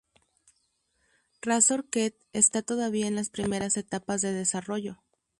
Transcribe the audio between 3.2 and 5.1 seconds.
primeras etapas de desarrollo.